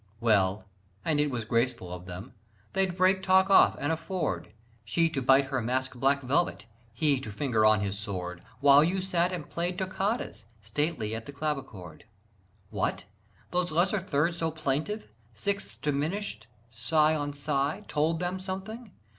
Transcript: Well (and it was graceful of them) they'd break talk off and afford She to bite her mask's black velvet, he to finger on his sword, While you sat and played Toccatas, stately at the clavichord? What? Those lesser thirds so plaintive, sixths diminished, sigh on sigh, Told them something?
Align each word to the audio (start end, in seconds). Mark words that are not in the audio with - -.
Well 0.19 0.65
(and 1.05 1.19
it 1.19 1.29
was 1.29 1.45
graceful 1.45 1.93
of 1.93 2.07
them) 2.07 2.33
they'd 2.73 2.97
break 2.97 3.21
talk 3.21 3.51
off 3.51 3.75
and 3.79 3.91
afford 3.91 4.51
She 4.83 5.11
to 5.11 5.21
bite 5.21 5.45
her 5.45 5.61
mask's 5.61 5.95
black 5.95 6.23
velvet, 6.23 6.65
he 6.91 7.19
to 7.19 7.31
finger 7.31 7.67
on 7.67 7.81
his 7.81 7.99
sword, 7.99 8.41
While 8.61 8.83
you 8.83 8.99
sat 8.99 9.31
and 9.31 9.47
played 9.47 9.77
Toccatas, 9.77 10.45
stately 10.59 11.13
at 11.13 11.27
the 11.27 11.31
clavichord? 11.31 12.05
What? 12.71 13.05
Those 13.51 13.69
lesser 13.69 13.99
thirds 13.99 14.37
so 14.37 14.49
plaintive, 14.49 15.07
sixths 15.35 15.75
diminished, 15.79 16.47
sigh 16.71 17.15
on 17.15 17.31
sigh, 17.31 17.83
Told 17.87 18.19
them 18.19 18.39
something? 18.39 18.91